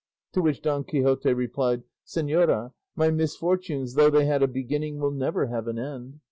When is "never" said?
5.11-5.45